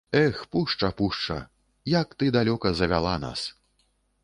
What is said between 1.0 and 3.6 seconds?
пушча, як ты далёка завяла нас.